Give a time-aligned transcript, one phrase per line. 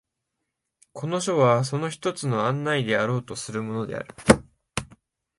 [0.93, 4.07] この書はその一つの案内であろうとするものである。